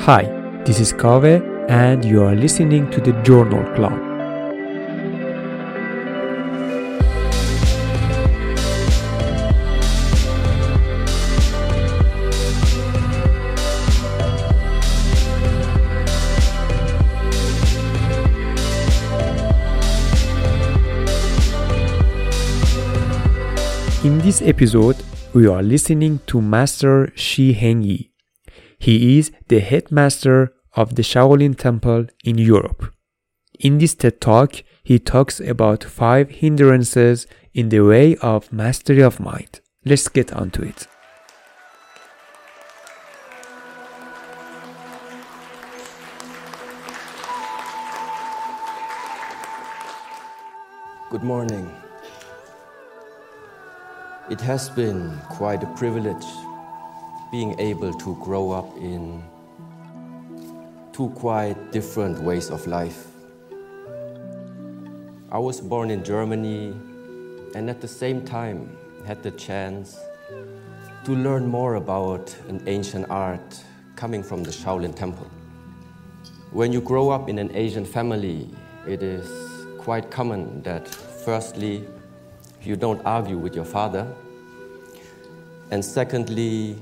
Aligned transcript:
Hi, 0.00 0.22
this 0.64 0.80
is 0.80 0.92
Kaaveh, 0.92 1.42
and 1.68 2.04
you 2.04 2.22
are 2.22 2.34
listening 2.34 2.88
to 2.92 3.00
the 3.00 3.12
Journal 3.22 3.62
Club. 3.74 3.92
In 24.04 24.18
this 24.20 24.40
episode, 24.42 24.96
we 25.34 25.48
are 25.48 25.62
listening 25.62 26.20
to 26.28 26.40
Master 26.40 27.12
Shi 27.14 27.52
Heng 27.52 27.82
Yi. 27.82 28.07
He 28.78 29.18
is 29.18 29.32
the 29.48 29.60
headmaster 29.60 30.52
of 30.74 30.94
the 30.94 31.02
Shaolin 31.02 31.56
Temple 31.58 32.06
in 32.24 32.38
Europe. 32.38 32.94
In 33.58 33.78
this 33.78 33.94
TED 33.94 34.20
Talk, 34.20 34.62
he 34.84 35.00
talks 35.00 35.40
about 35.40 35.82
five 35.82 36.30
hindrances 36.30 37.26
in 37.52 37.70
the 37.70 37.80
way 37.80 38.14
of 38.16 38.52
mastery 38.52 39.02
of 39.02 39.18
mind. 39.18 39.60
Let's 39.84 40.06
get 40.08 40.32
on 40.32 40.50
to 40.52 40.62
it. 40.62 40.86
Good 51.10 51.24
morning. 51.24 51.74
It 54.30 54.40
has 54.42 54.68
been 54.70 55.18
quite 55.30 55.62
a 55.64 55.74
privilege 55.74 56.26
being 57.30 57.58
able 57.60 57.92
to 57.92 58.14
grow 58.16 58.50
up 58.50 58.76
in 58.78 59.22
two 60.92 61.10
quite 61.10 61.72
different 61.72 62.20
ways 62.22 62.50
of 62.50 62.66
life. 62.66 63.06
I 65.30 65.38
was 65.38 65.60
born 65.60 65.90
in 65.90 66.02
Germany 66.02 66.74
and 67.54 67.68
at 67.68 67.80
the 67.80 67.88
same 67.88 68.24
time 68.24 68.76
had 69.06 69.22
the 69.22 69.30
chance 69.32 69.98
to 71.04 71.12
learn 71.12 71.46
more 71.46 71.74
about 71.74 72.34
an 72.48 72.62
ancient 72.66 73.10
art 73.10 73.62
coming 73.94 74.22
from 74.22 74.42
the 74.42 74.50
Shaolin 74.50 74.94
Temple. 74.94 75.30
When 76.50 76.72
you 76.72 76.80
grow 76.80 77.10
up 77.10 77.28
in 77.28 77.38
an 77.38 77.54
Asian 77.54 77.84
family, 77.84 78.48
it 78.86 79.02
is 79.02 79.28
quite 79.78 80.10
common 80.10 80.62
that 80.62 80.88
firstly, 80.88 81.84
you 82.62 82.74
don't 82.74 83.04
argue 83.04 83.36
with 83.36 83.54
your 83.54 83.66
father, 83.66 84.06
and 85.70 85.84
secondly, 85.84 86.78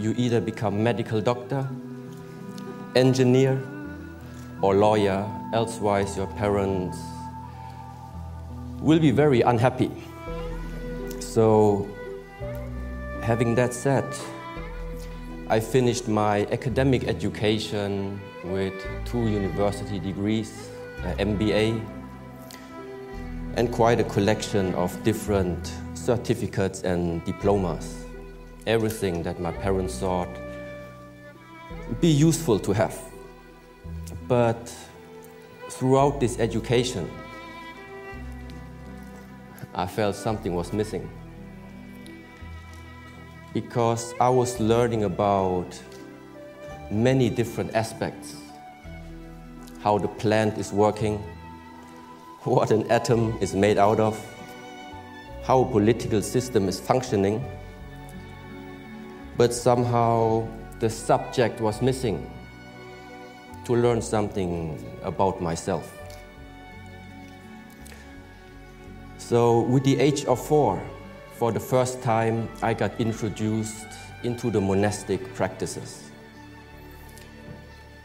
you 0.00 0.14
either 0.16 0.40
become 0.40 0.82
medical 0.82 1.20
doctor, 1.20 1.68
engineer, 2.96 3.60
or 4.62 4.74
lawyer, 4.74 5.26
elsewise 5.52 6.16
your 6.16 6.26
parents 6.26 6.98
will 8.80 8.98
be 8.98 9.10
very 9.10 9.42
unhappy. 9.42 9.90
So, 11.20 11.88
having 13.22 13.54
that 13.56 13.74
said, 13.74 14.06
I 15.48 15.60
finished 15.60 16.08
my 16.08 16.46
academic 16.46 17.04
education 17.04 18.20
with 18.44 18.74
two 19.04 19.28
university 19.28 19.98
degrees, 19.98 20.70
an 21.02 21.36
MBA, 21.36 21.84
and 23.56 23.70
quite 23.70 24.00
a 24.00 24.04
collection 24.04 24.74
of 24.74 25.02
different 25.02 25.72
certificates 25.94 26.82
and 26.82 27.24
diplomas. 27.24 28.06
Everything 28.66 29.22
that 29.22 29.40
my 29.40 29.52
parents 29.52 29.98
thought 29.98 30.28
be 32.00 32.08
useful 32.08 32.58
to 32.60 32.72
have. 32.72 32.98
But 34.28 34.72
throughout 35.70 36.20
this 36.20 36.38
education, 36.38 37.10
I 39.74 39.86
felt 39.86 40.14
something 40.14 40.54
was 40.54 40.72
missing. 40.72 41.08
Because 43.52 44.14
I 44.20 44.28
was 44.28 44.60
learning 44.60 45.04
about 45.04 45.80
many 46.90 47.30
different 47.30 47.74
aspects 47.74 48.36
how 49.82 49.96
the 49.96 50.08
plant 50.08 50.58
is 50.58 50.72
working, 50.72 51.16
what 52.44 52.70
an 52.70 52.90
atom 52.90 53.36
is 53.40 53.54
made 53.54 53.78
out 53.78 53.98
of, 53.98 54.14
how 55.42 55.62
a 55.62 55.70
political 55.70 56.20
system 56.20 56.68
is 56.68 56.78
functioning, 56.78 57.42
but 59.40 59.54
somehow 59.54 60.46
the 60.80 60.90
subject 60.90 61.62
was 61.62 61.80
missing 61.80 62.30
to 63.64 63.74
learn 63.74 64.02
something 64.02 64.78
about 65.02 65.40
myself. 65.40 65.96
So, 69.16 69.60
with 69.60 69.82
the 69.82 69.98
age 69.98 70.26
of 70.26 70.46
four, 70.46 70.78
for 71.38 71.52
the 71.52 71.58
first 71.58 72.02
time, 72.02 72.50
I 72.60 72.74
got 72.74 73.00
introduced 73.00 73.86
into 74.24 74.50
the 74.50 74.60
monastic 74.60 75.32
practices. 75.32 76.10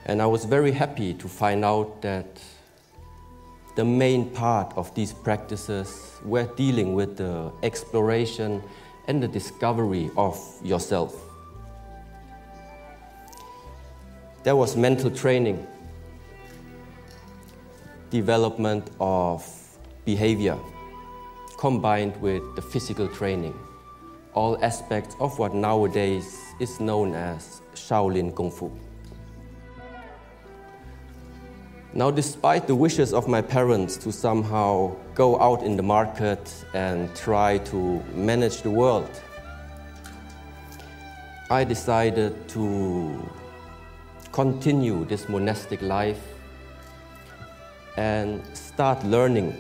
And 0.06 0.22
I 0.22 0.28
was 0.28 0.46
very 0.46 0.72
happy 0.72 1.14
to 1.16 1.28
find 1.28 1.66
out 1.66 2.02
that 2.02 2.40
the 3.76 3.84
main 3.84 4.30
part 4.30 4.72
of 4.78 4.96
these 4.96 5.12
practices 5.12 6.18
were 6.24 6.48
dealing 6.56 6.94
with 6.96 7.18
the 7.18 7.52
exploration 7.62 8.64
and 9.08 9.22
the 9.22 9.28
discovery 9.28 10.10
of 10.18 10.40
yourself. 10.64 11.16
There 14.44 14.56
was 14.56 14.76
mental 14.76 15.10
training, 15.10 15.66
development 18.10 18.90
of 19.00 19.44
behavior, 20.06 20.58
combined 21.58 22.16
with 22.22 22.44
the 22.56 22.62
physical 22.62 23.08
training, 23.08 23.58
all 24.34 24.64
aspects 24.64 25.16
of 25.20 25.40
what 25.40 25.54
nowadays 25.54 26.40
is 26.60 26.80
known 26.80 27.16
as 27.16 27.62
Shaolin 27.74 28.36
Kung 28.36 28.52
Fu. 28.52 28.72
Now, 31.98 32.12
despite 32.12 32.68
the 32.68 32.76
wishes 32.76 33.14
of 33.14 33.30
my 33.30 33.42
parents 33.42 33.96
to 33.98 34.12
somehow 34.12 34.98
go 35.14 35.40
out 35.40 35.64
in 35.64 35.78
the 35.78 35.84
market 35.84 36.54
and 36.74 37.16
try 37.16 37.60
to 37.60 38.04
manage 38.14 38.64
the 38.64 38.70
world, 38.70 39.10
I 41.50 41.64
decided 41.64 42.50
to 42.50 43.32
continue 44.34 45.06
this 45.06 45.30
monastic 45.30 45.82
life 45.82 46.20
and 47.96 48.44
start 48.54 49.02
learning 49.06 49.56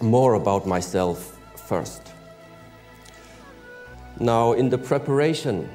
more 0.00 0.34
about 0.34 0.66
myself 0.66 1.38
first. 1.68 2.00
Now, 4.18 4.54
in 4.54 4.70
the 4.70 4.78
preparation 4.78 5.68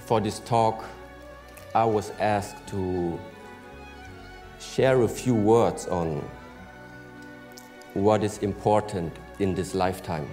for 0.00 0.20
this 0.20 0.40
talk, 0.40 0.84
I 1.76 1.84
was 1.84 2.10
asked 2.18 2.66
to 2.70 3.20
share 4.62 5.02
a 5.02 5.08
few 5.08 5.34
words 5.34 5.86
on 5.88 6.22
what 7.94 8.22
is 8.22 8.38
important 8.38 9.12
in 9.38 9.54
this 9.54 9.74
lifetime 9.74 10.28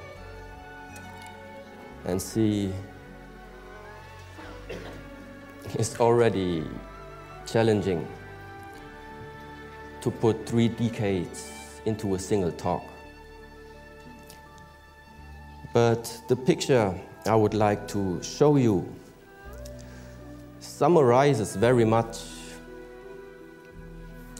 and 2.05 2.21
see 2.21 2.71
it's 5.73 5.99
already 5.99 6.63
challenging 7.45 8.07
to 10.01 10.11
put 10.11 10.45
three 10.45 10.67
decades 10.67 11.51
into 11.85 12.15
a 12.15 12.19
single 12.19 12.51
talk. 12.51 12.83
But 15.73 16.21
the 16.27 16.35
picture 16.35 16.93
I 17.25 17.35
would 17.35 17.53
like 17.53 17.87
to 17.89 18.21
show 18.23 18.55
you 18.55 18.87
summarizes 20.59 21.55
very 21.55 21.83
much 21.85 22.19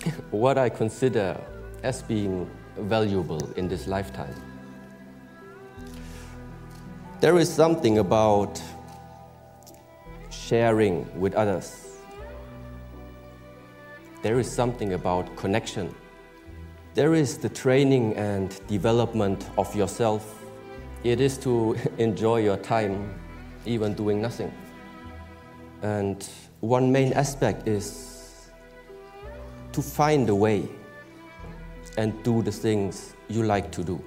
what 0.31 0.57
I 0.57 0.69
consider 0.69 1.39
as 1.83 2.01
being 2.03 2.49
valuable 2.77 3.51
in 3.55 3.67
this 3.67 3.87
lifetime. 3.87 4.33
There 7.19 7.37
is 7.37 7.51
something 7.53 7.97
about 7.97 8.61
sharing 10.29 11.05
with 11.19 11.33
others. 11.35 11.97
There 14.21 14.39
is 14.39 14.49
something 14.49 14.93
about 14.93 15.35
connection. 15.35 15.93
There 16.93 17.13
is 17.13 17.37
the 17.37 17.49
training 17.49 18.15
and 18.15 18.59
development 18.67 19.49
of 19.57 19.73
yourself. 19.75 20.43
It 21.03 21.21
is 21.21 21.37
to 21.39 21.77
enjoy 21.97 22.43
your 22.43 22.57
time, 22.57 23.19
even 23.65 23.93
doing 23.93 24.21
nothing. 24.21 24.51
And 25.81 26.27
one 26.59 26.91
main 26.91 27.13
aspect 27.13 27.67
is 27.67 28.18
to 29.79 29.89
find 29.89 30.29
a 30.29 30.35
way 30.35 30.67
and 31.97 32.21
do 32.23 32.41
the 32.41 32.51
things 32.51 33.15
you 33.29 33.43
like 33.43 33.71
to 33.71 33.81
do. 33.81 34.03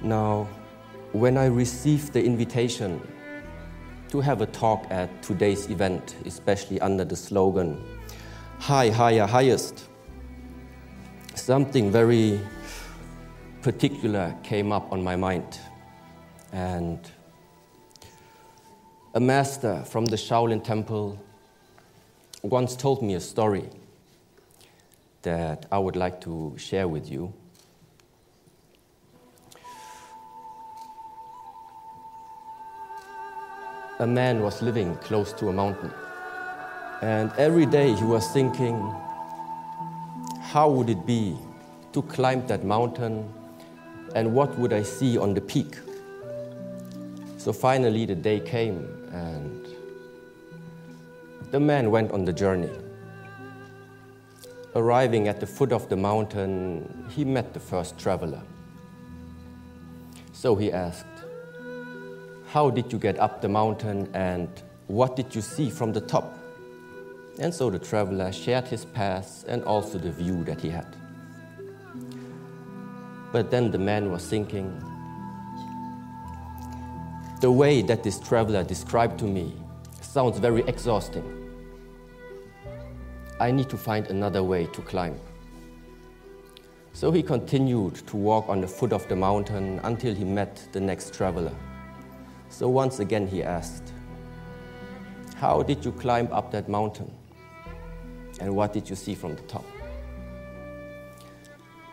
Now, 0.00 0.48
when 1.12 1.36
I 1.36 1.46
received 1.46 2.12
the 2.12 2.24
invitation 2.24 3.00
to 4.10 4.20
have 4.20 4.42
a 4.42 4.46
talk 4.46 4.86
at 4.90 5.10
today's 5.22 5.68
event, 5.70 6.14
especially 6.24 6.80
under 6.80 7.04
the 7.04 7.16
slogan 7.16 7.82
High, 8.60 8.90
Higher, 8.90 9.26
Highest. 9.26 9.84
Something 11.34 11.90
very 11.90 12.40
particular 13.60 14.34
came 14.44 14.72
up 14.72 14.92
on 14.92 15.02
my 15.02 15.16
mind. 15.16 15.58
And 16.52 17.00
a 19.14 19.20
master 19.20 19.82
from 19.84 20.06
the 20.06 20.16
Shaolin 20.16 20.62
Temple 20.62 21.18
once 22.50 22.76
told 22.76 23.02
me 23.02 23.14
a 23.14 23.20
story 23.20 23.68
that 25.22 25.66
I 25.72 25.78
would 25.78 25.96
like 25.96 26.20
to 26.22 26.54
share 26.56 26.86
with 26.86 27.10
you. 27.10 27.32
A 33.98 34.06
man 34.06 34.42
was 34.42 34.62
living 34.62 34.96
close 34.98 35.32
to 35.34 35.48
a 35.48 35.52
mountain, 35.52 35.90
and 37.02 37.32
every 37.38 37.66
day 37.66 37.94
he 37.94 38.04
was 38.04 38.30
thinking, 38.30 38.78
how 40.40 40.70
would 40.70 40.90
it 40.90 41.06
be 41.06 41.36
to 41.92 42.02
climb 42.02 42.46
that 42.46 42.62
mountain, 42.62 43.28
and 44.14 44.34
what 44.34 44.56
would 44.58 44.72
I 44.72 44.82
see 44.82 45.18
on 45.18 45.34
the 45.34 45.40
peak? 45.40 45.76
So 47.38 47.52
finally, 47.52 48.04
the 48.04 48.14
day 48.14 48.40
came, 48.40 48.86
and 49.12 49.66
the 51.50 51.60
man 51.60 51.90
went 51.90 52.10
on 52.12 52.24
the 52.24 52.32
journey. 52.32 52.70
Arriving 54.74 55.28
at 55.28 55.40
the 55.40 55.46
foot 55.46 55.72
of 55.72 55.88
the 55.88 55.96
mountain, 55.96 57.06
he 57.10 57.24
met 57.24 57.54
the 57.54 57.60
first 57.60 57.98
traveler. 57.98 58.42
So 60.32 60.54
he 60.56 60.72
asked, 60.72 61.06
How 62.46 62.70
did 62.70 62.92
you 62.92 62.98
get 62.98 63.18
up 63.18 63.40
the 63.40 63.48
mountain 63.48 64.10
and 64.12 64.48
what 64.86 65.16
did 65.16 65.34
you 65.34 65.40
see 65.40 65.70
from 65.70 65.92
the 65.92 66.00
top? 66.00 66.38
And 67.38 67.54
so 67.54 67.70
the 67.70 67.78
traveler 67.78 68.32
shared 68.32 68.66
his 68.66 68.84
path 68.84 69.44
and 69.48 69.62
also 69.64 69.98
the 69.98 70.10
view 70.10 70.44
that 70.44 70.60
he 70.60 70.68
had. 70.68 70.96
But 73.32 73.50
then 73.50 73.70
the 73.70 73.78
man 73.78 74.10
was 74.10 74.26
thinking, 74.26 74.72
the 77.40 77.52
way 77.52 77.82
that 77.82 78.02
this 78.02 78.18
traveler 78.18 78.64
described 78.64 79.18
to 79.18 79.26
me 79.26 79.54
sounds 80.00 80.38
very 80.38 80.62
exhausting. 80.62 81.35
I 83.38 83.50
need 83.50 83.68
to 83.68 83.76
find 83.76 84.06
another 84.06 84.42
way 84.42 84.66
to 84.66 84.80
climb. 84.82 85.20
So 86.94 87.12
he 87.12 87.22
continued 87.22 87.96
to 88.06 88.16
walk 88.16 88.48
on 88.48 88.62
the 88.62 88.66
foot 88.66 88.94
of 88.94 89.06
the 89.08 89.16
mountain 89.16 89.78
until 89.84 90.14
he 90.14 90.24
met 90.24 90.66
the 90.72 90.80
next 90.80 91.12
traveler. 91.12 91.54
So 92.48 92.70
once 92.70 93.00
again 93.00 93.26
he 93.26 93.42
asked, 93.42 93.92
How 95.34 95.62
did 95.62 95.84
you 95.84 95.92
climb 95.92 96.28
up 96.32 96.50
that 96.52 96.70
mountain? 96.70 97.12
And 98.40 98.56
what 98.56 98.72
did 98.72 98.88
you 98.88 98.96
see 98.96 99.14
from 99.14 99.36
the 99.36 99.42
top? 99.42 99.66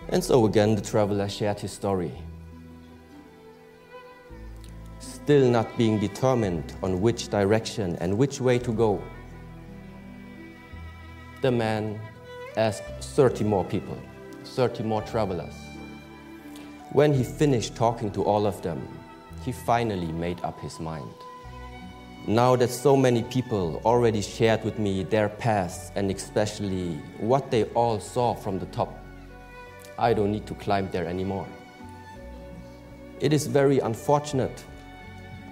And 0.07 0.23
so 0.23 0.45
again 0.45 0.75
the 0.75 0.81
traveler 0.81 1.27
shared 1.27 1.59
his 1.59 1.73
story. 1.73 2.13
Still 4.99 5.49
not 5.49 5.77
being 5.77 5.99
determined 5.99 6.73
on 6.81 7.01
which 7.01 7.27
direction 7.27 7.97
and 7.99 8.17
which 8.17 8.39
way 8.39 8.59
to 8.59 8.71
go, 8.71 9.01
the 11.43 11.51
man 11.51 11.99
asked 12.55 12.85
30 13.01 13.43
more 13.43 13.65
people, 13.65 13.97
30 14.45 14.83
more 14.83 15.01
travelers. 15.01 15.53
When 16.93 17.13
he 17.13 17.25
finished 17.25 17.75
talking 17.75 18.11
to 18.11 18.23
all 18.23 18.47
of 18.47 18.61
them, 18.61 18.87
he 19.43 19.51
finally 19.51 20.13
made 20.13 20.41
up 20.45 20.57
his 20.61 20.79
mind. 20.79 21.13
Now 22.27 22.55
that 22.55 22.69
so 22.69 22.95
many 22.95 23.23
people 23.23 23.81
already 23.83 24.21
shared 24.21 24.63
with 24.63 24.79
me 24.79 25.03
their 25.03 25.27
past 25.27 25.91
and 25.97 26.09
especially 26.09 26.93
what 27.19 27.51
they 27.51 27.65
all 27.75 27.99
saw 27.99 28.33
from 28.33 28.57
the 28.57 28.67
top, 28.67 28.97
I 29.99 30.13
don't 30.13 30.31
need 30.31 30.47
to 30.47 30.53
climb 30.55 30.89
there 30.91 31.05
anymore. 31.05 31.47
It 33.19 33.33
is 33.33 33.47
very 33.47 33.79
unfortunate 33.79 34.63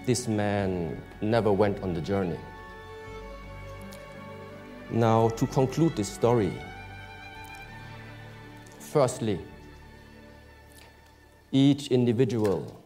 this 0.06 0.30
man 0.30 1.02
never 1.20 1.52
went 1.52 1.84
on 1.84 1.94
the 1.94 2.02
journey. 2.02 2.40
Now, 4.92 5.30
to 5.30 5.48
conclude 5.48 5.96
this 5.96 6.10
story, 6.10 6.52
firstly, 8.78 9.40
each 11.50 11.88
individual 11.88 12.84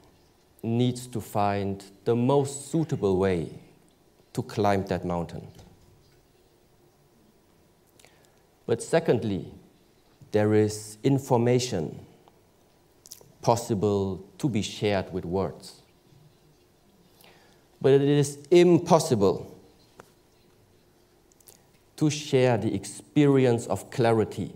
needs 0.61 1.07
to 1.07 1.19
find 1.19 1.83
the 2.03 2.15
most 2.15 2.71
suitable 2.71 3.17
way 3.17 3.49
to 4.33 4.43
climb 4.43 4.85
that 4.85 5.03
mountain. 5.03 5.47
But 8.67 8.83
secondly, 8.83 9.51
there 10.31 10.53
is 10.53 10.99
information 11.03 12.05
possible 13.41 14.23
to 14.37 14.47
be 14.47 14.61
shared 14.61 15.11
with 15.11 15.25
words. 15.25 15.81
But 17.81 17.93
it 17.93 18.01
is 18.03 18.37
impossible 18.51 19.54
to 21.97 22.09
share 22.09 22.57
the 22.57 22.73
experience 22.73 23.67
of 23.67 23.89
clarity 23.89 24.51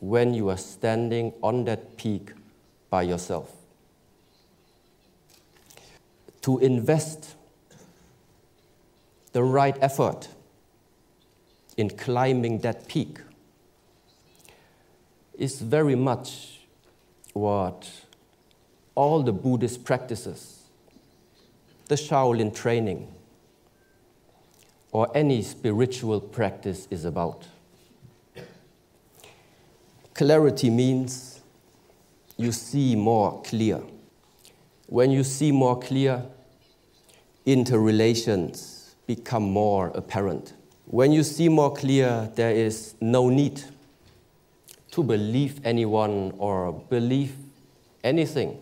when 0.00 0.34
you 0.34 0.48
are 0.48 0.56
standing 0.56 1.32
on 1.42 1.64
that 1.64 1.96
peak 1.96 2.32
by 2.90 3.02
yourself. 3.02 3.52
To 6.42 6.58
invest 6.58 7.34
the 9.32 9.42
right 9.42 9.76
effort 9.80 10.28
in 11.76 11.90
climbing 11.90 12.60
that 12.60 12.88
peak 12.88 13.20
is 15.38 15.60
very 15.60 15.94
much 15.94 16.60
what 17.34 17.90
all 18.94 19.22
the 19.22 19.32
Buddhist 19.32 19.84
practices, 19.84 20.62
the 21.88 21.96
Shaolin 21.96 22.54
training, 22.54 23.12
or 24.96 25.14
any 25.14 25.42
spiritual 25.42 26.18
practice 26.18 26.88
is 26.90 27.04
about. 27.04 27.46
Clarity 30.14 30.70
means 30.70 31.42
you 32.38 32.50
see 32.50 32.96
more 32.96 33.42
clear. 33.42 33.82
When 34.86 35.10
you 35.10 35.22
see 35.22 35.52
more 35.52 35.78
clear, 35.78 36.22
interrelations 37.44 38.94
become 39.06 39.42
more 39.42 39.88
apparent. 39.88 40.54
When 40.86 41.12
you 41.12 41.24
see 41.24 41.50
more 41.50 41.74
clear, 41.74 42.30
there 42.34 42.52
is 42.52 42.94
no 42.98 43.28
need 43.28 43.62
to 44.92 45.02
believe 45.02 45.60
anyone 45.62 46.32
or 46.38 46.72
believe 46.72 47.36
anything. 48.02 48.58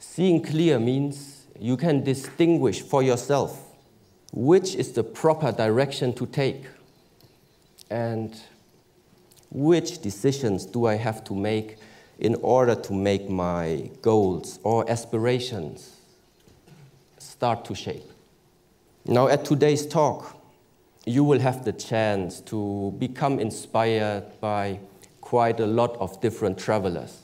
Seeing 0.00 0.42
clear 0.42 0.80
means 0.80 1.46
you 1.60 1.76
can 1.76 2.02
distinguish 2.02 2.82
for 2.82 3.04
yourself 3.04 3.66
which 4.32 4.74
is 4.74 4.92
the 4.92 5.02
proper 5.02 5.52
direction 5.52 6.12
to 6.14 6.26
take 6.26 6.64
and 7.90 8.40
which 9.50 10.02
decisions 10.02 10.66
do 10.66 10.86
I 10.86 10.96
have 10.96 11.24
to 11.24 11.34
make 11.34 11.78
in 12.18 12.34
order 12.36 12.74
to 12.74 12.92
make 12.92 13.30
my 13.30 13.90
goals 14.02 14.58
or 14.62 14.88
aspirations 14.90 15.96
start 17.18 17.64
to 17.66 17.74
shape. 17.74 18.04
Now, 19.06 19.28
at 19.28 19.44
today's 19.44 19.86
talk, 19.86 20.36
you 21.06 21.24
will 21.24 21.38
have 21.38 21.64
the 21.64 21.72
chance 21.72 22.40
to 22.42 22.94
become 22.98 23.38
inspired 23.38 24.24
by 24.40 24.80
quite 25.22 25.60
a 25.60 25.66
lot 25.66 25.96
of 25.96 26.20
different 26.20 26.58
travelers. 26.58 27.20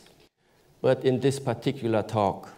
But 0.80 1.04
in 1.04 1.20
this 1.20 1.38
particular 1.38 2.02
talk, 2.02 2.50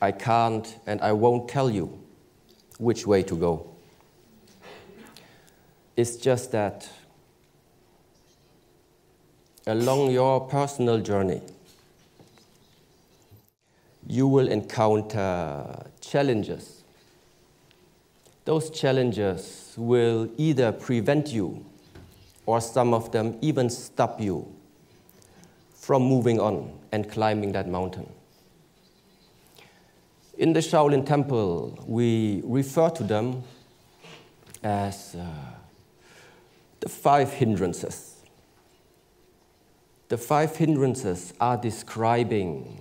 I 0.00 0.12
can't 0.12 0.78
and 0.86 1.00
I 1.02 1.12
won't 1.12 1.48
tell 1.48 1.68
you 1.68 1.98
which 2.78 3.06
way 3.06 3.22
to 3.24 3.36
go. 3.36 3.66
It's 5.96 6.16
just 6.16 6.52
that 6.52 6.88
along 9.66 10.12
your 10.12 10.40
personal 10.48 10.98
journey, 11.00 11.42
you 14.06 14.26
will 14.26 14.48
encounter 14.48 15.84
challenges. 16.00 16.82
Those 18.44 18.70
challenges 18.70 19.74
will 19.76 20.30
either 20.38 20.72
prevent 20.72 21.28
you 21.28 21.64
or 22.46 22.62
some 22.62 22.94
of 22.94 23.12
them 23.12 23.36
even 23.42 23.68
stop 23.68 24.20
you 24.20 24.50
from 25.74 26.02
moving 26.02 26.40
on 26.40 26.72
and 26.92 27.10
climbing 27.10 27.52
that 27.52 27.68
mountain. 27.68 28.08
In 30.38 30.52
the 30.52 30.60
Shaolin 30.60 31.04
Temple, 31.04 31.84
we 31.84 32.42
refer 32.44 32.90
to 32.90 33.02
them 33.02 33.42
as 34.62 35.16
uh, 35.16 35.24
the 36.78 36.88
five 36.88 37.32
hindrances. 37.32 38.22
The 40.08 40.16
five 40.16 40.54
hindrances 40.54 41.34
are 41.40 41.56
describing 41.56 42.80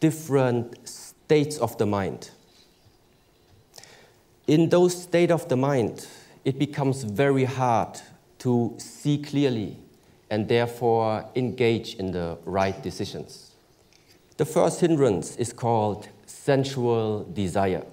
different 0.00 0.86
states 0.86 1.56
of 1.56 1.78
the 1.78 1.86
mind 1.86 2.30
In 4.46 4.68
those 4.68 5.02
state 5.02 5.30
of 5.30 5.48
the 5.48 5.56
mind, 5.56 6.06
it 6.44 6.58
becomes 6.58 7.04
very 7.04 7.44
hard 7.44 7.98
to 8.40 8.74
see 8.76 9.16
clearly 9.16 9.78
and 10.30 10.46
therefore 10.46 11.24
engage 11.34 11.94
in 11.94 12.12
the 12.12 12.36
right 12.44 12.80
decisions. 12.82 13.52
The 14.36 14.44
first 14.44 14.80
hindrance 14.80 15.36
is 15.36 15.54
called 15.54 16.08
sensual 16.26 17.24
desire. 17.24 17.84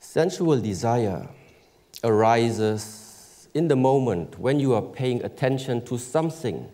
Sensual 0.00 0.60
desire 0.60 1.28
arises 2.02 3.48
in 3.54 3.68
the 3.68 3.76
moment 3.76 4.38
when 4.38 4.60
you 4.60 4.74
are 4.74 4.82
paying 4.82 5.24
attention 5.24 5.84
to 5.84 5.98
something 5.98 6.68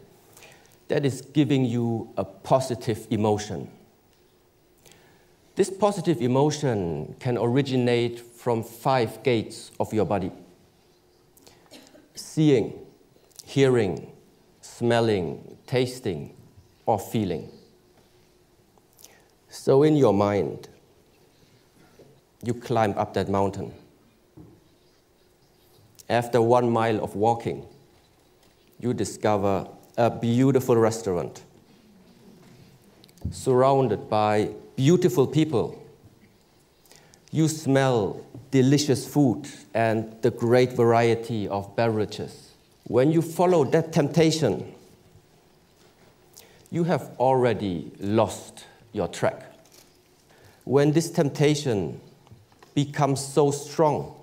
that 0.88 1.04
is 1.04 1.22
giving 1.22 1.64
you 1.64 2.12
a 2.16 2.25
positive 2.25 3.06
emotion. 3.11 3.70
This 5.54 5.70
positive 5.70 6.20
emotion 6.20 7.14
can 7.18 7.37
originate 7.37 8.20
from 8.20 8.62
five 8.62 9.22
gates 9.22 9.70
of 9.78 9.92
your 9.92 10.04
body 10.04 10.32
seeing, 12.14 12.72
hearing, 13.44 14.11
smelling, 14.61 15.56
tasting, 15.66 16.34
or 16.87 16.99
feeling. 16.99 17.50
So, 19.49 19.82
in 19.82 19.96
your 19.96 20.14
mind, 20.14 20.68
you 22.42 22.54
climb 22.54 22.94
up 22.99 23.14
that 23.14 23.28
mountain. 23.28 23.72
After 26.08 26.42
one 26.42 26.70
mile 26.70 27.02
of 27.02 27.14
walking, 27.14 27.64
you 28.80 28.92
discover 28.92 29.68
a 29.96 30.11
beautiful 30.11 30.76
restaurant 30.76 31.42
surrounded 33.30 34.11
by 34.11 34.50
beautiful 34.76 35.26
people. 35.26 35.78
You 37.30 37.49
smell 37.49 38.20
delicious 38.50 39.06
food 39.06 39.49
and 39.72 40.20
the 40.22 40.30
great 40.30 40.72
variety 40.72 41.49
of 41.49 41.75
beverages. 41.76 42.52
When 42.84 43.12
you 43.12 43.22
follow 43.22 43.64
that 43.64 43.92
temptation, 43.92 44.75
you 46.70 46.84
have 46.84 47.11
already 47.18 47.92
lost 48.00 48.64
your 48.92 49.08
track. 49.08 49.44
When 50.64 50.92
this 50.92 51.11
temptation 51.11 52.00
becomes 52.75 53.25
so 53.25 53.50
strong 53.50 54.14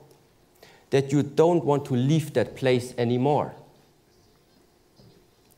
that 0.90 1.12
you 1.12 1.24
don't 1.24 1.64
want 1.64 1.86
to 1.86 1.94
leave 1.94 2.34
that 2.34 2.56
place 2.56 2.94
anymore, 2.98 3.54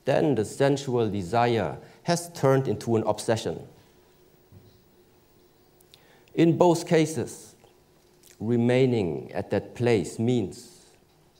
then 0.05 0.35
the 0.35 0.43
sensual 0.43 1.09
desire 1.09 1.77
has 2.03 2.31
turned 2.33 2.67
into 2.67 2.95
an 2.95 3.03
obsession. 3.03 3.67
In 6.33 6.57
both 6.57 6.87
cases, 6.87 7.55
remaining 8.39 9.31
at 9.33 9.51
that 9.51 9.75
place 9.75 10.17
means 10.17 10.85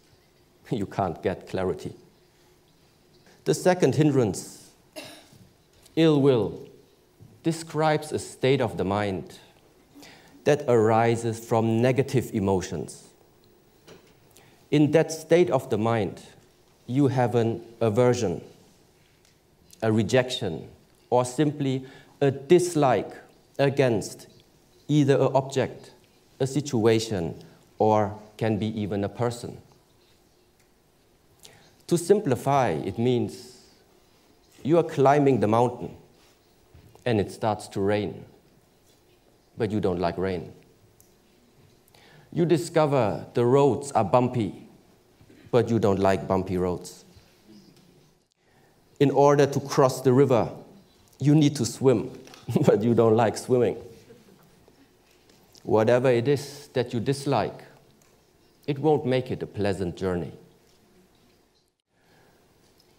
you 0.70 0.86
can't 0.86 1.22
get 1.24 1.50
clarity. 1.50 1.94
The 3.44 3.54
second 3.54 3.96
hindrance, 3.96 4.70
ill 5.96 6.22
will, 6.22 6.68
describes 7.44 8.12
a 8.12 8.20
state 8.20 8.62
of 8.62 8.78
the 8.78 8.86
mind 8.86 9.40
that 10.44 10.64
arises 10.68 11.40
from 11.40 11.82
negative 11.82 12.32
emotions. 12.34 13.10
In 14.70 14.92
that 14.92 15.12
state 15.12 15.50
of 15.50 15.70
the 15.70 15.78
mind, 15.78 16.22
you 16.88 17.08
have 17.08 17.36
an 17.36 17.62
aversion, 17.80 18.42
a 19.82 19.92
rejection, 19.92 20.68
or 21.10 21.26
simply 21.26 21.86
a 22.22 22.32
dislike 22.32 23.14
against 23.60 24.28
either 24.88 25.16
an 25.16 25.32
object, 25.34 25.92
a 26.40 26.48
situation, 26.48 27.36
or 27.78 28.18
can 28.38 28.58
be 28.58 28.68
even 28.80 29.04
a 29.04 29.10
person. 29.10 29.58
To 31.88 31.98
simplify, 31.98 32.70
it 32.70 32.98
means 32.98 33.66
you 34.64 34.78
are 34.78 34.84
climbing 34.84 35.40
the 35.40 35.48
mountain 35.48 35.98
and 37.06 37.20
it 37.20 37.32
starts 37.32 37.68
to 37.70 37.82
rain, 37.82 38.26
but 39.58 39.72
you 39.72 39.80
don't 39.80 40.00
like 40.00 40.18
rain. 40.18 40.52
You 42.32 42.46
discover 42.46 43.26
the 43.34 43.46
roads 43.46 43.92
are 43.92 44.04
bumpy, 44.04 44.68
but 45.52 45.70
you 45.70 45.80
don't 45.80 46.00
like 46.00 46.28
bumpy 46.28 46.58
roads. 46.58 47.06
In 49.00 49.12
order 49.12 49.46
to 49.46 49.60
cross 49.60 50.02
the 50.02 50.14
river, 50.14 50.50
you 51.20 51.36
need 51.36 51.56
to 51.58 51.66
swim, 51.66 52.12
but 52.66 52.82
you 52.82 52.94
don't 52.94 53.16
like 53.16 53.38
swimming. 53.38 53.78
Whatever 55.64 56.10
it 56.10 56.28
is 56.28 56.70
that 56.74 56.94
you 56.94 57.00
dislike, 57.00 57.64
it 58.66 58.80
won't 58.80 59.06
make 59.06 59.32
it 59.32 59.44
a 59.44 59.48
pleasant 59.48 59.98
journey. 59.98 60.32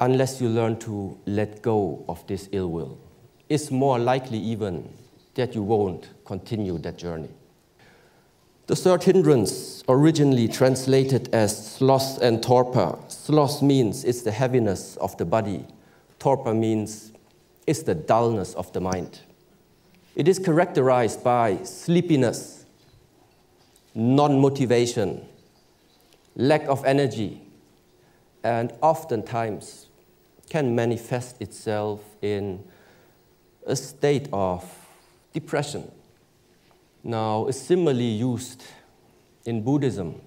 Unless 0.00 0.40
you 0.40 0.48
learn 0.48 0.78
to 0.80 1.18
let 1.26 1.62
go 1.62 2.04
of 2.08 2.26
this 2.26 2.48
ill 2.52 2.68
will 2.70 2.98
it's 3.52 3.70
more 3.70 3.98
likely 3.98 4.38
even 4.38 4.88
that 5.34 5.54
you 5.54 5.62
won't 5.62 6.10
continue 6.24 6.78
that 6.78 6.98
journey. 6.98 7.30
The 8.66 8.76
third 8.76 9.02
hindrance, 9.02 9.82
originally 9.88 10.46
translated 10.48 11.28
as 11.34 11.74
sloth 11.76 12.22
and 12.22 12.42
torpor, 12.42 12.98
sloth 13.08 13.60
means 13.60 14.04
it's 14.04 14.22
the 14.22 14.30
heaviness 14.30 14.96
of 14.96 15.16
the 15.16 15.24
body, 15.24 15.66
torpor 16.18 16.54
means 16.54 17.12
it's 17.66 17.82
the 17.82 17.94
dullness 17.94 18.54
of 18.54 18.72
the 18.72 18.80
mind. 18.80 19.20
It 20.14 20.28
is 20.28 20.38
characterized 20.38 21.24
by 21.24 21.62
sleepiness, 21.64 22.64
non 23.94 24.40
motivation, 24.40 25.26
lack 26.36 26.62
of 26.68 26.84
energy, 26.84 27.40
and 28.44 28.72
oftentimes 28.80 29.88
can 30.50 30.74
manifest 30.74 31.40
itself 31.40 32.00
in 32.20 32.62
a 33.66 33.74
state 33.74 34.28
of 34.32 34.81
depression. 35.32 35.90
Now, 37.02 37.46
a 37.48 37.52
simile 37.52 38.00
used 38.00 38.62
in 39.44 39.62
Buddhism 39.62 40.20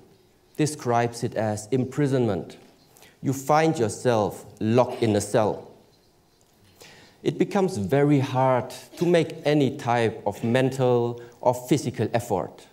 describes 0.58 1.24
it 1.24 1.36
as 1.36 1.68
imprisonment. 1.72 2.58
You 3.22 3.34
find 3.34 3.78
yourself 3.78 4.46
locked 4.60 5.02
in 5.02 5.16
a 5.16 5.22
cell. 5.22 5.72
It 7.24 7.38
becomes 7.38 7.78
very 7.78 8.20
hard 8.20 8.70
to 8.98 9.06
make 9.06 9.34
any 9.46 9.78
type 9.78 10.22
of 10.26 10.44
mental 10.44 11.22
or 11.42 11.54
physical 11.54 12.08
effort. 12.14 12.68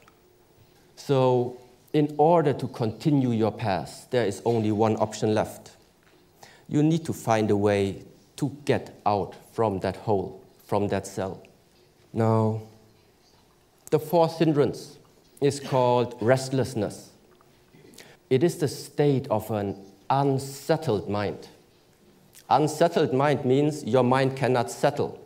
So, 0.97 1.59
in 1.93 2.15
order 2.19 2.53
to 2.53 2.69
continue 2.69 3.31
your 3.31 3.53
path, 3.53 4.09
there 4.11 4.27
is 4.27 4.43
only 4.45 4.73
one 4.73 4.97
option 4.97 5.35
left. 5.35 5.73
You 6.69 6.83
need 6.83 7.05
to 7.07 7.13
find 7.13 7.51
a 7.51 7.57
way 7.57 8.05
to 8.37 8.57
get 8.65 9.01
out 9.05 9.35
from 9.53 9.81
that 9.81 9.97
hole 9.97 10.43
from 10.73 10.89
that 10.89 11.07
cell. 11.07 11.43
Now, 12.13 12.63
the 13.91 13.99
fourth 13.99 14.39
hindrance 14.39 14.99
is 15.41 15.61
called 15.61 16.17
restlessness. 16.21 17.11
It 18.31 18.43
is 18.43 18.59
the 18.59 18.69
state 18.69 19.27
of 19.29 19.51
an 19.51 19.77
unsettled 20.09 21.09
mind. 21.09 21.49
Unsettled 22.49 23.13
mind 23.13 23.45
means 23.45 23.85
your 23.85 24.05
mind 24.05 24.37
cannot 24.37 24.71
settle. 24.71 25.19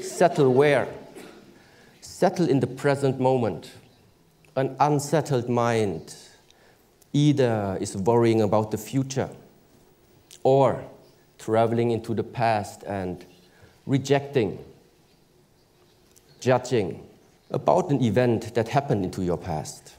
settle 0.00 0.52
where? 0.52 0.88
Settle 2.00 2.48
in 2.48 2.60
the 2.60 2.66
present 2.66 3.20
moment. 3.20 3.70
An 4.56 4.76
unsettled 4.80 5.48
mind 5.48 6.14
either 7.12 7.78
is 7.80 7.96
worrying 7.96 8.42
about 8.42 8.70
the 8.70 8.78
future 8.78 9.30
or 10.42 10.84
traveling 11.38 11.90
into 11.92 12.14
the 12.14 12.22
past 12.22 12.82
and 12.84 13.24
rejecting, 13.86 14.58
judging 16.44 17.02
about 17.50 17.88
an 17.88 18.02
event 18.02 18.54
that 18.54 18.68
happened 18.68 19.02
into 19.02 19.24
your 19.24 19.38
past. 19.38 19.94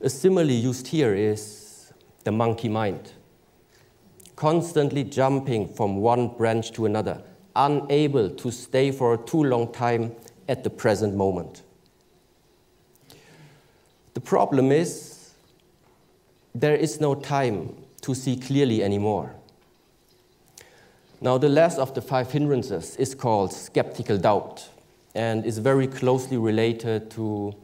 A 0.00 0.10
simile 0.10 0.50
used 0.50 0.88
here 0.88 1.14
is 1.14 1.92
the 2.24 2.32
monkey 2.32 2.68
mind, 2.68 3.12
constantly 4.34 5.04
jumping 5.04 5.68
from 5.72 5.98
one 5.98 6.36
branch 6.36 6.72
to 6.72 6.84
another, 6.84 7.22
unable 7.54 8.28
to 8.28 8.50
stay 8.50 8.90
for 8.90 9.14
a 9.14 9.18
too 9.18 9.44
long 9.44 9.72
time 9.72 10.10
at 10.48 10.64
the 10.64 10.70
present 10.70 11.14
moment. 11.14 11.62
The 14.14 14.20
problem 14.20 14.72
is 14.72 15.32
there 16.56 16.74
is 16.74 17.00
no 17.00 17.14
time 17.14 17.72
to 18.00 18.16
see 18.16 18.36
clearly 18.36 18.82
anymore. 18.82 19.36
Now, 21.20 21.38
the 21.38 21.48
last 21.48 21.78
of 21.78 21.94
the 21.94 22.02
five 22.02 22.32
hindrances 22.32 22.96
is 22.96 23.14
called 23.14 23.52
skeptical 23.52 24.18
doubt 24.18 24.70
and 25.14 25.44
is 25.44 25.58
very 25.58 25.86
closely 25.86 26.36
related 26.36 27.10
to 27.12 27.54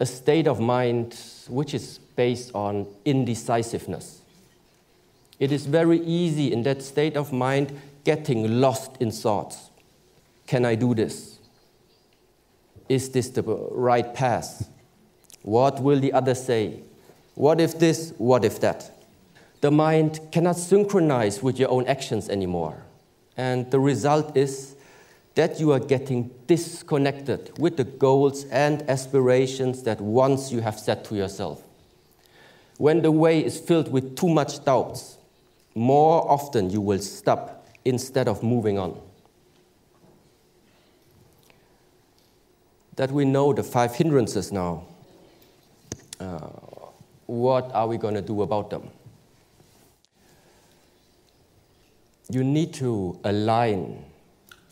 a 0.00 0.06
state 0.06 0.46
of 0.46 0.60
mind 0.60 1.18
which 1.48 1.74
is 1.74 1.98
based 2.16 2.52
on 2.54 2.86
indecisiveness. 3.04 4.22
It 5.38 5.52
is 5.52 5.66
very 5.66 6.00
easy 6.00 6.52
in 6.52 6.62
that 6.64 6.82
state 6.82 7.16
of 7.16 7.32
mind 7.32 7.72
getting 8.04 8.60
lost 8.60 8.96
in 9.00 9.10
thoughts. 9.10 9.70
Can 10.46 10.64
I 10.64 10.74
do 10.74 10.94
this? 10.94 11.38
Is 12.88 13.10
this 13.10 13.28
the 13.28 13.42
right 13.42 14.14
path? 14.14 14.70
What 15.42 15.82
will 15.82 16.00
the 16.00 16.12
other 16.12 16.34
say? 16.34 16.80
What 17.34 17.60
if 17.60 17.78
this? 17.78 18.12
What 18.18 18.44
if 18.44 18.60
that? 18.60 18.90
The 19.60 19.70
mind 19.70 20.20
cannot 20.32 20.56
synchronize 20.56 21.42
with 21.42 21.58
your 21.58 21.70
own 21.70 21.86
actions 21.86 22.28
anymore. 22.28 22.82
And 23.36 23.70
the 23.70 23.78
result 23.78 24.36
is 24.36 24.74
that 25.38 25.60
you 25.60 25.70
are 25.70 25.78
getting 25.78 26.28
disconnected 26.48 27.56
with 27.60 27.76
the 27.76 27.84
goals 27.84 28.42
and 28.46 28.82
aspirations 28.90 29.84
that 29.84 30.00
once 30.00 30.50
you 30.50 30.60
have 30.60 30.76
set 30.76 31.04
to 31.04 31.14
yourself. 31.14 31.62
When 32.76 33.02
the 33.02 33.12
way 33.12 33.44
is 33.44 33.56
filled 33.56 33.92
with 33.92 34.16
too 34.16 34.28
much 34.28 34.64
doubts, 34.64 35.16
more 35.76 36.28
often 36.28 36.70
you 36.70 36.80
will 36.80 36.98
stop 36.98 37.68
instead 37.84 38.26
of 38.26 38.42
moving 38.42 38.80
on. 38.80 39.00
That 42.96 43.12
we 43.12 43.24
know 43.24 43.52
the 43.52 43.62
five 43.62 43.94
hindrances 43.94 44.50
now, 44.50 44.86
uh, 46.18 46.48
what 47.26 47.70
are 47.74 47.86
we 47.86 47.96
going 47.96 48.14
to 48.14 48.22
do 48.22 48.42
about 48.42 48.70
them? 48.70 48.90
You 52.28 52.42
need 52.42 52.74
to 52.74 53.20
align 53.22 54.04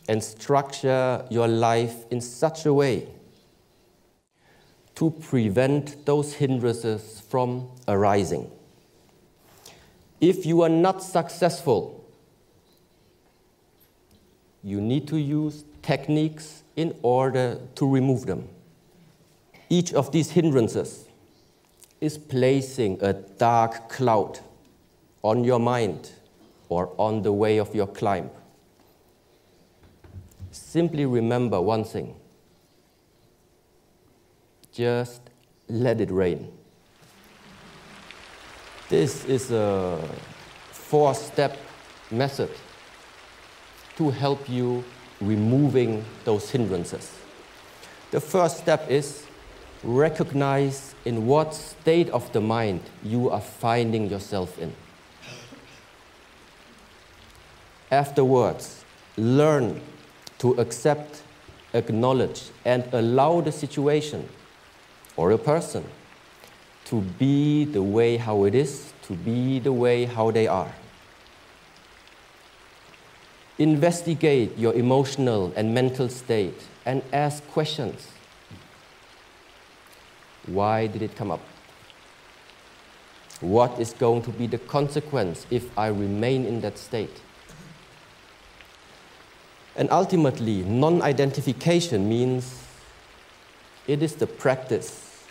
and 0.08 0.22
structure 0.22 1.24
your 1.30 1.48
life 1.48 2.04
in 2.10 2.20
such 2.20 2.66
a 2.66 2.72
way 2.72 3.08
to 4.94 5.10
prevent 5.10 6.06
those 6.06 6.34
hindrances 6.34 7.22
from 7.28 7.68
arising. 7.86 8.50
If 10.20 10.46
you 10.46 10.62
are 10.62 10.70
not 10.70 11.02
successful, 11.02 12.04
you 14.62 14.80
need 14.80 15.06
to 15.08 15.18
use 15.18 15.64
techniques 15.82 16.62
in 16.74 16.94
order 17.02 17.60
to 17.74 17.88
remove 17.88 18.26
them. 18.26 18.48
Each 19.68 19.92
of 19.92 20.12
these 20.12 20.30
hindrances 20.30 21.06
is 22.00 22.16
placing 22.16 23.02
a 23.02 23.12
dark 23.12 23.88
cloud 23.88 24.40
on 25.22 25.44
your 25.44 25.58
mind 25.58 26.10
or 26.68 26.92
on 26.98 27.22
the 27.22 27.32
way 27.32 27.58
of 27.58 27.74
your 27.74 27.86
climb. 27.86 28.30
Simply 30.50 31.06
remember 31.06 31.60
one 31.60 31.84
thing 31.84 32.14
just 34.76 35.22
let 35.68 36.02
it 36.02 36.10
rain. 36.10 36.52
This 38.90 39.24
is 39.24 39.50
a 39.50 39.98
four 40.70 41.14
step 41.14 41.56
method 42.10 42.50
to 43.96 44.10
help 44.10 44.48
you 44.48 44.84
removing 45.20 46.04
those 46.24 46.50
hindrances. 46.50 47.10
The 48.10 48.20
first 48.20 48.58
step 48.58 48.90
is 48.90 49.26
recognize 49.82 50.94
in 51.04 51.26
what 51.26 51.54
state 51.54 52.10
of 52.10 52.30
the 52.32 52.40
mind 52.40 52.80
you 53.02 53.30
are 53.30 53.40
finding 53.40 54.10
yourself 54.10 54.58
in. 54.58 54.74
Afterwards, 57.90 58.84
learn 59.16 59.80
to 60.38 60.52
accept, 60.54 61.22
acknowledge, 61.72 62.50
and 62.64 62.84
allow 62.92 63.40
the 63.40 63.52
situation 63.52 64.28
or 65.16 65.30
a 65.30 65.38
person 65.38 65.84
to 66.86 67.00
be 67.00 67.64
the 67.64 67.82
way 67.82 68.16
how 68.16 68.44
it 68.44 68.54
is, 68.54 68.92
to 69.02 69.14
be 69.14 69.58
the 69.58 69.72
way 69.72 70.04
how 70.04 70.30
they 70.30 70.46
are. 70.46 70.72
Investigate 73.58 74.56
your 74.58 74.74
emotional 74.74 75.52
and 75.56 75.74
mental 75.74 76.08
state 76.08 76.66
and 76.84 77.02
ask 77.12 77.46
questions. 77.48 78.08
Why 80.46 80.86
did 80.86 81.02
it 81.02 81.16
come 81.16 81.30
up? 81.30 81.40
What 83.40 83.80
is 83.80 83.92
going 83.92 84.22
to 84.22 84.30
be 84.30 84.46
the 84.46 84.58
consequence 84.58 85.46
if 85.50 85.76
I 85.76 85.88
remain 85.88 86.46
in 86.46 86.60
that 86.60 86.78
state? 86.78 87.20
And 89.76 89.90
ultimately, 89.90 90.62
non 90.62 91.02
identification 91.02 92.08
means 92.08 92.62
it 93.86 94.02
is 94.02 94.14
the 94.14 94.26
practice. 94.26 95.24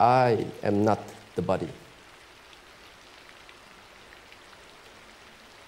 I 0.00 0.46
am 0.62 0.82
not 0.82 1.00
the 1.36 1.42
body. 1.42 1.68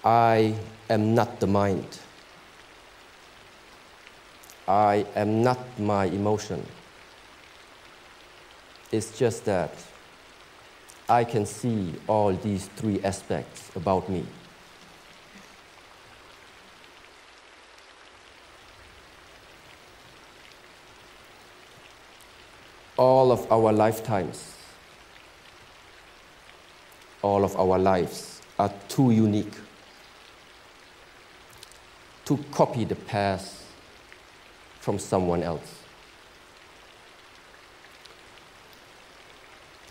I 0.03 0.55
am 0.89 1.13
not 1.13 1.39
the 1.39 1.47
mind. 1.47 1.99
I 4.67 5.05
am 5.15 5.43
not 5.43 5.59
my 5.79 6.05
emotion. 6.05 6.65
It's 8.91 9.17
just 9.17 9.45
that 9.45 9.71
I 11.07 11.23
can 11.23 11.45
see 11.45 11.93
all 12.07 12.33
these 12.33 12.67
three 12.75 13.01
aspects 13.03 13.69
about 13.75 14.09
me. 14.09 14.25
All 23.03 23.33
of 23.33 23.51
our 23.51 23.73
lifetimes, 23.73 24.55
all 27.21 27.43
of 27.43 27.53
our 27.57 27.77
lives 27.77 28.41
are 28.57 28.71
too 28.87 29.11
unique. 29.11 29.53
To 32.23 32.37
copy 32.51 32.85
the 32.85 32.95
past 32.95 33.57
from 34.79 34.99
someone 34.99 35.43
else. 35.43 35.83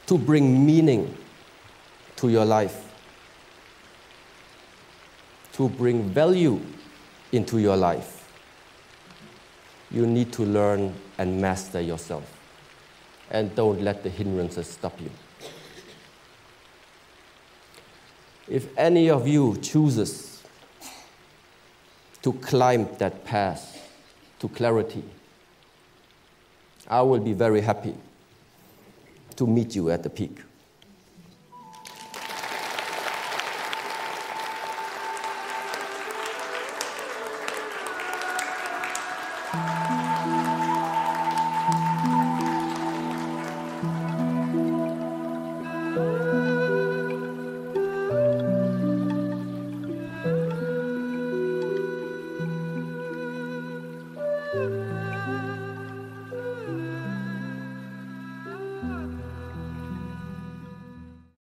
To 0.06 0.16
bring 0.16 0.64
meaning 0.64 1.14
to 2.16 2.30
your 2.30 2.46
life, 2.46 2.80
to 5.52 5.68
bring 5.68 6.08
value 6.08 6.62
into 7.30 7.58
your 7.58 7.76
life, 7.76 8.26
you 9.90 10.06
need 10.06 10.32
to 10.32 10.44
learn 10.46 10.94
and 11.18 11.38
master 11.42 11.82
yourself 11.82 12.41
and 13.32 13.52
don't 13.56 13.80
let 13.80 14.02
the 14.02 14.10
hindrances 14.10 14.68
stop 14.68 15.00
you. 15.00 15.10
If 18.46 18.68
any 18.76 19.08
of 19.08 19.26
you 19.26 19.56
chooses 19.56 20.42
to 22.20 22.32
climb 22.34 22.86
that 22.98 23.24
path 23.24 23.90
to 24.38 24.48
clarity, 24.48 25.02
I 26.86 27.00
will 27.00 27.20
be 27.20 27.32
very 27.32 27.62
happy 27.62 27.94
to 29.36 29.46
meet 29.46 29.74
you 29.74 29.90
at 29.90 30.02
the 30.02 30.10
peak. 30.10 30.38